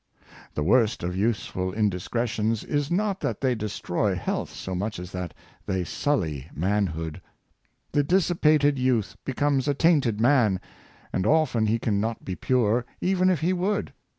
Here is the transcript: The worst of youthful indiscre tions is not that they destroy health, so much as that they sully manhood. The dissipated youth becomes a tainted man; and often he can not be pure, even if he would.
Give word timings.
The 0.55 0.63
worst 0.63 1.03
of 1.03 1.15
youthful 1.15 1.71
indiscre 1.73 2.25
tions 2.25 2.63
is 2.63 2.89
not 2.89 3.19
that 3.19 3.39
they 3.39 3.53
destroy 3.53 4.15
health, 4.15 4.49
so 4.49 4.73
much 4.73 4.97
as 4.97 5.11
that 5.11 5.31
they 5.67 5.83
sully 5.83 6.49
manhood. 6.55 7.21
The 7.91 8.01
dissipated 8.01 8.79
youth 8.79 9.15
becomes 9.25 9.67
a 9.67 9.75
tainted 9.75 10.19
man; 10.19 10.59
and 11.13 11.27
often 11.27 11.67
he 11.67 11.77
can 11.77 12.01
not 12.01 12.25
be 12.25 12.35
pure, 12.35 12.83
even 12.99 13.29
if 13.29 13.41
he 13.41 13.53
would. 13.53 13.93